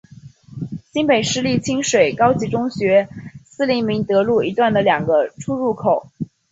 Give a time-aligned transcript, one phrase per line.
[0.91, 3.07] 新北市立清水高级中学
[3.55, 6.09] 毗邻明德路一段的两个出入口。